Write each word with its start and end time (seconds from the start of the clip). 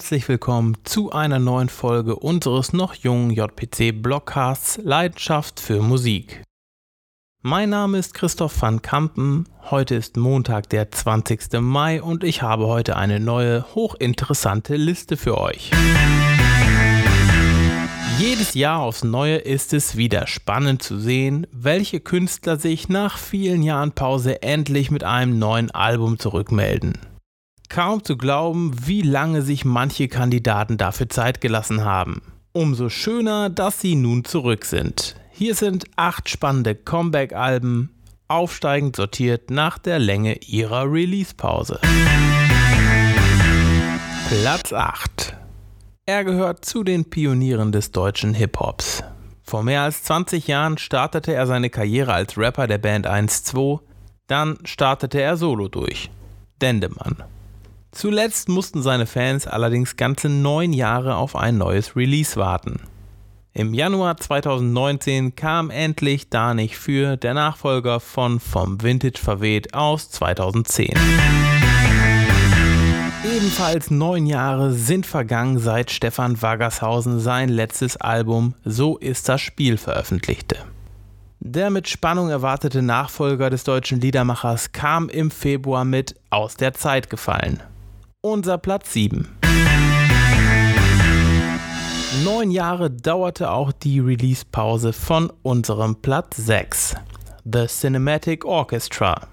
herzlich 0.00 0.28
willkommen 0.30 0.78
zu 0.84 1.12
einer 1.12 1.38
neuen 1.38 1.68
Folge 1.68 2.16
unseres 2.16 2.72
noch 2.72 2.94
jungen 2.94 3.32
JPC 3.32 3.92
Blogcasts 3.92 4.80
Leidenschaft 4.82 5.60
für 5.60 5.82
Musik. 5.82 6.42
Mein 7.42 7.68
Name 7.68 7.98
ist 7.98 8.14
Christoph 8.14 8.62
van 8.62 8.80
Kampen, 8.80 9.46
heute 9.70 9.96
ist 9.96 10.16
Montag, 10.16 10.70
der 10.70 10.90
20. 10.90 11.60
Mai 11.60 12.00
und 12.00 12.24
ich 12.24 12.40
habe 12.40 12.66
heute 12.66 12.96
eine 12.96 13.20
neue, 13.20 13.66
hochinteressante 13.74 14.76
Liste 14.76 15.18
für 15.18 15.36
euch. 15.36 15.70
Jedes 18.18 18.54
Jahr 18.54 18.80
aufs 18.80 19.04
Neue 19.04 19.36
ist 19.36 19.74
es 19.74 19.98
wieder 19.98 20.26
spannend 20.26 20.82
zu 20.82 20.98
sehen, 20.98 21.46
welche 21.52 22.00
Künstler 22.00 22.56
sich 22.56 22.88
nach 22.88 23.18
vielen 23.18 23.62
Jahren 23.62 23.92
Pause 23.92 24.42
endlich 24.42 24.90
mit 24.90 25.04
einem 25.04 25.38
neuen 25.38 25.70
Album 25.70 26.18
zurückmelden. 26.18 26.94
Kaum 27.70 28.02
zu 28.02 28.16
glauben, 28.16 28.72
wie 28.84 29.00
lange 29.00 29.42
sich 29.42 29.64
manche 29.64 30.08
Kandidaten 30.08 30.76
dafür 30.76 31.08
Zeit 31.08 31.40
gelassen 31.40 31.84
haben. 31.84 32.20
Umso 32.50 32.88
schöner, 32.88 33.48
dass 33.48 33.80
sie 33.80 33.94
nun 33.94 34.24
zurück 34.24 34.64
sind. 34.64 35.14
Hier 35.30 35.54
sind 35.54 35.84
acht 35.94 36.28
spannende 36.28 36.74
Comeback-Alben, 36.74 37.94
aufsteigend 38.26 38.96
sortiert 38.96 39.50
nach 39.50 39.78
der 39.78 40.00
Länge 40.00 40.38
ihrer 40.38 40.90
Release-Pause. 40.90 41.78
Platz 44.28 44.72
8 44.72 45.36
Er 46.06 46.24
gehört 46.24 46.64
zu 46.64 46.82
den 46.82 47.08
Pionieren 47.08 47.70
des 47.70 47.92
deutschen 47.92 48.34
Hip-Hops. 48.34 49.04
Vor 49.44 49.62
mehr 49.62 49.82
als 49.82 50.02
20 50.02 50.48
Jahren 50.48 50.76
startete 50.76 51.34
er 51.34 51.46
seine 51.46 51.70
Karriere 51.70 52.14
als 52.14 52.36
Rapper 52.36 52.66
der 52.66 52.78
Band 52.78 53.06
1-2, 53.06 53.78
dann 54.26 54.58
startete 54.64 55.20
er 55.20 55.36
solo 55.36 55.68
durch. 55.68 56.10
Dendemann. 56.60 57.22
Zuletzt 57.92 58.48
mussten 58.48 58.82
seine 58.82 59.06
Fans 59.06 59.46
allerdings 59.46 59.96
ganze 59.96 60.28
neun 60.28 60.72
Jahre 60.72 61.16
auf 61.16 61.34
ein 61.34 61.58
neues 61.58 61.96
Release 61.96 62.36
warten. 62.36 62.80
Im 63.52 63.74
Januar 63.74 64.16
2019 64.16 65.34
kam 65.34 65.70
endlich 65.70 66.28
Da 66.30 66.54
nicht 66.54 66.78
für 66.78 67.16
der 67.16 67.34
Nachfolger 67.34 67.98
von 67.98 68.38
Vom 68.38 68.80
Vintage 68.80 69.18
verweht 69.18 69.74
aus 69.74 70.08
2010. 70.10 70.94
Ebenfalls 73.24 73.90
neun 73.90 74.26
Jahre 74.26 74.72
sind 74.72 75.04
vergangen, 75.04 75.58
seit 75.58 75.90
Stefan 75.90 76.40
Wagershausen 76.40 77.18
sein 77.18 77.48
letztes 77.48 77.96
Album 77.96 78.54
So 78.64 78.98
ist 78.98 79.28
das 79.28 79.40
Spiel 79.40 79.76
veröffentlichte. 79.76 80.56
Der 81.40 81.70
mit 81.70 81.88
Spannung 81.88 82.30
erwartete 82.30 82.82
Nachfolger 82.82 83.50
des 83.50 83.64
deutschen 83.64 84.00
Liedermachers 84.00 84.72
kam 84.72 85.08
im 85.08 85.30
Februar 85.30 85.84
mit 85.84 86.14
Aus 86.30 86.54
der 86.54 86.72
Zeit 86.74 87.10
gefallen 87.10 87.60
unser 88.22 88.58
Platz 88.58 88.92
7. 88.92 89.28
Neun 92.24 92.50
Jahre 92.50 92.90
dauerte 92.90 93.50
auch 93.50 93.72
die 93.72 93.98
Release-Pause 93.98 94.92
von 94.92 95.32
unserem 95.42 95.96
Platz 95.96 96.36
6, 96.36 96.96
The 97.50 97.66
Cinematic 97.66 98.44
Orchestra. 98.44 99.26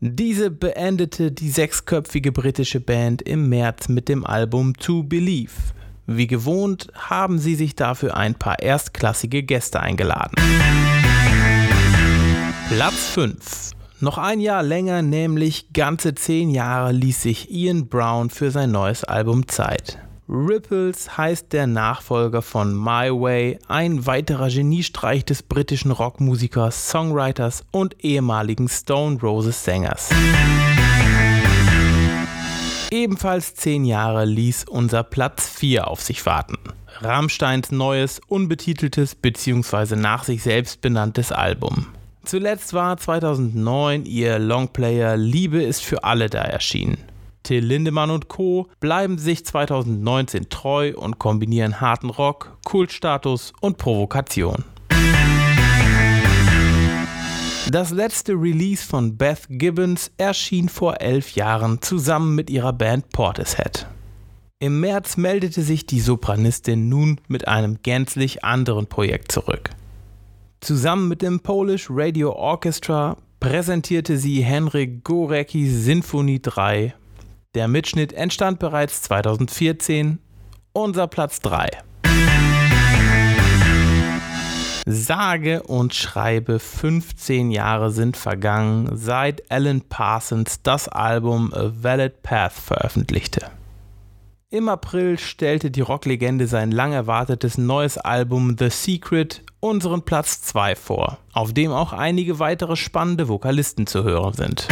Diese 0.00 0.50
beendete 0.50 1.32
die 1.32 1.50
sechsköpfige 1.50 2.32
britische 2.32 2.80
Band 2.80 3.22
im 3.22 3.48
März 3.48 3.88
mit 3.88 4.08
dem 4.08 4.24
Album 4.24 4.74
To 4.74 5.02
Believe. 5.02 5.52
Wie 6.06 6.26
gewohnt 6.26 6.88
haben 6.94 7.38
sie 7.38 7.54
sich 7.54 7.74
dafür 7.74 8.16
ein 8.16 8.34
paar 8.34 8.60
erstklassige 8.60 9.42
Gäste 9.42 9.80
eingeladen. 9.80 10.34
Platz 12.68 13.08
5 13.08 13.81
noch 14.02 14.18
ein 14.18 14.40
Jahr 14.40 14.62
länger, 14.62 15.00
nämlich 15.00 15.72
ganze 15.72 16.14
zehn 16.14 16.50
Jahre, 16.50 16.92
ließ 16.92 17.22
sich 17.22 17.50
Ian 17.50 17.88
Brown 17.88 18.30
für 18.30 18.50
sein 18.50 18.72
neues 18.72 19.04
Album 19.04 19.48
Zeit. 19.48 19.98
Ripples 20.28 21.16
heißt 21.16 21.52
der 21.52 21.66
Nachfolger 21.66 22.42
von 22.42 22.74
My 22.74 23.10
Way, 23.10 23.58
ein 23.68 24.06
weiterer 24.06 24.48
Geniestreich 24.48 25.24
des 25.24 25.42
britischen 25.42 25.90
Rockmusikers, 25.90 26.90
Songwriters 26.90 27.64
und 27.70 28.02
ehemaligen 28.04 28.68
Stone 28.68 29.20
Roses 29.20 29.64
Sängers. 29.64 30.10
Ebenfalls 32.90 33.54
zehn 33.54 33.84
Jahre 33.84 34.24
ließ 34.24 34.64
unser 34.68 35.02
Platz 35.02 35.48
4 35.48 35.88
auf 35.88 36.02
sich 36.02 36.26
warten. 36.26 36.58
Rammsteins 37.00 37.70
neues, 37.70 38.20
unbetiteltes 38.26 39.14
bzw. 39.14 39.96
nach 39.96 40.24
sich 40.24 40.42
selbst 40.42 40.80
benanntes 40.80 41.32
Album. 41.32 41.86
Zuletzt 42.24 42.72
war 42.72 42.96
2009 42.96 44.04
ihr 44.04 44.38
Longplayer 44.38 45.16
Liebe 45.16 45.62
ist 45.62 45.82
für 45.82 46.04
alle 46.04 46.30
da 46.30 46.42
erschienen. 46.42 46.98
Till 47.42 47.64
Lindemann 47.64 48.10
und 48.10 48.28
Co. 48.28 48.68
bleiben 48.78 49.18
sich 49.18 49.44
2019 49.44 50.48
treu 50.48 50.92
und 50.94 51.18
kombinieren 51.18 51.80
harten 51.80 52.10
Rock, 52.10 52.56
Kultstatus 52.64 53.52
und 53.60 53.76
Provokation. 53.76 54.64
Das 57.70 57.90
letzte 57.90 58.34
Release 58.34 58.86
von 58.86 59.16
Beth 59.16 59.46
Gibbons 59.48 60.12
erschien 60.16 60.68
vor 60.68 61.00
elf 61.00 61.34
Jahren 61.34 61.82
zusammen 61.82 62.36
mit 62.36 62.50
ihrer 62.50 62.72
Band 62.72 63.10
Portishead. 63.10 63.86
Im 64.60 64.78
März 64.78 65.16
meldete 65.16 65.62
sich 65.62 65.86
die 65.86 66.00
Sopranistin 66.00 66.88
nun 66.88 67.20
mit 67.26 67.48
einem 67.48 67.78
gänzlich 67.82 68.44
anderen 68.44 68.86
Projekt 68.86 69.32
zurück. 69.32 69.70
Zusammen 70.62 71.08
mit 71.08 71.22
dem 71.22 71.40
Polish 71.40 71.88
Radio 71.90 72.34
Orchestra 72.36 73.16
präsentierte 73.40 74.16
sie 74.16 74.42
Henryk 74.42 75.02
Goreckis 75.02 75.82
Sinfonie 75.82 76.40
3. 76.40 76.94
Der 77.56 77.66
Mitschnitt 77.66 78.12
entstand 78.12 78.60
bereits 78.60 79.02
2014. 79.02 80.20
Unser 80.72 81.08
Platz 81.08 81.40
3. 81.40 81.68
Sage 84.86 85.64
und 85.64 85.94
schreibe 85.94 86.60
15 86.60 87.50
Jahre 87.50 87.90
sind 87.90 88.16
vergangen, 88.16 88.88
seit 88.92 89.50
Alan 89.50 89.80
Parsons 89.80 90.62
das 90.62 90.86
Album 90.86 91.52
A 91.52 91.72
Valid 91.74 92.22
Path 92.22 92.52
veröffentlichte. 92.52 93.50
Im 94.52 94.68
April 94.68 95.18
stellte 95.18 95.70
die 95.70 95.80
Rocklegende 95.80 96.46
sein 96.46 96.72
lang 96.72 96.92
erwartetes 96.92 97.56
neues 97.56 97.96
Album 97.96 98.56
The 98.58 98.68
Secret 98.68 99.42
unseren 99.60 100.02
Platz 100.02 100.42
2 100.42 100.76
vor, 100.76 101.16
auf 101.32 101.54
dem 101.54 101.72
auch 101.72 101.94
einige 101.94 102.38
weitere 102.38 102.76
spannende 102.76 103.28
Vokalisten 103.28 103.86
zu 103.86 104.04
hören 104.04 104.34
sind. 104.34 104.68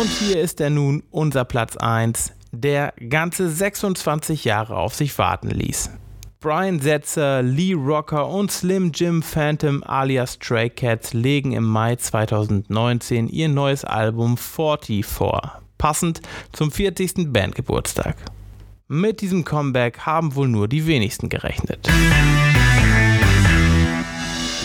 Und 0.00 0.08
hier 0.18 0.40
ist 0.40 0.60
er 0.60 0.70
nun, 0.70 1.04
unser 1.12 1.44
Platz 1.44 1.76
1, 1.76 2.32
der 2.50 2.92
ganze 3.08 3.48
26 3.48 4.44
Jahre 4.44 4.76
auf 4.76 4.96
sich 4.96 5.16
warten 5.16 5.50
ließ. 5.50 5.92
Brian 6.40 6.80
Setzer, 6.80 7.42
Lee 7.42 7.74
Rocker 7.74 8.28
und 8.28 8.50
Slim 8.50 8.90
Jim 8.92 9.22
Phantom 9.22 9.84
alias 9.84 10.40
Stray 10.42 10.70
Cats 10.70 11.14
legen 11.14 11.52
im 11.52 11.64
Mai 11.64 11.94
2019 11.94 13.28
ihr 13.28 13.48
neues 13.48 13.84
Album 13.84 14.36
40 14.36 15.06
vor 15.06 15.62
passend 15.78 16.20
zum 16.52 16.70
40. 16.70 17.32
Bandgeburtstag. 17.32 18.16
Mit 18.88 19.20
diesem 19.20 19.44
Comeback 19.44 20.00
haben 20.00 20.34
wohl 20.34 20.48
nur 20.48 20.66
die 20.68 20.86
wenigsten 20.86 21.28
gerechnet. 21.28 21.88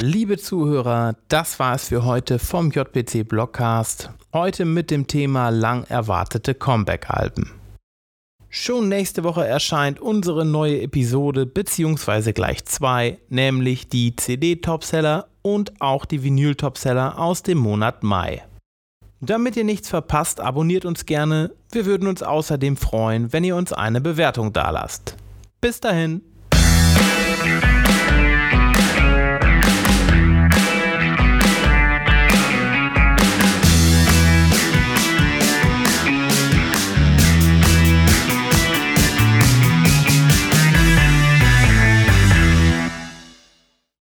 Liebe 0.01 0.37
Zuhörer, 0.37 1.15
das 1.29 1.59
war 1.59 1.75
es 1.75 1.87
für 1.87 2.03
heute 2.03 2.39
vom 2.39 2.71
JPC 2.71 3.27
Blogcast. 3.27 4.09
Heute 4.33 4.65
mit 4.65 4.91
dem 4.91 5.07
Thema 5.07 5.49
lang 5.49 5.85
erwartete 5.85 6.55
Comeback-Alben. 6.55 7.51
Schon 8.49 8.87
nächste 8.87 9.23
Woche 9.23 9.47
erscheint 9.47 9.99
unsere 9.99 10.45
neue 10.45 10.81
Episode 10.81 11.45
beziehungsweise 11.45 12.33
gleich 12.33 12.65
zwei, 12.65 13.17
nämlich 13.29 13.89
die 13.89 14.15
CD-Topseller 14.15 15.27
und 15.41 15.81
auch 15.81 16.05
die 16.05 16.21
Vinyl-Topseller 16.21 17.17
aus 17.17 17.43
dem 17.43 17.57
Monat 17.57 18.03
Mai. 18.03 18.43
Damit 19.25 19.55
ihr 19.55 19.63
nichts 19.63 19.87
verpasst, 19.87 20.41
abonniert 20.41 20.83
uns 20.83 21.05
gerne. 21.05 21.51
Wir 21.71 21.85
würden 21.85 22.09
uns 22.09 22.21
außerdem 22.21 22.75
freuen, 22.75 23.31
wenn 23.31 23.45
ihr 23.45 23.55
uns 23.55 23.71
eine 23.71 24.01
Bewertung 24.01 24.51
dalasst. 24.51 25.15
Bis 25.61 25.79
dahin. 25.79 26.21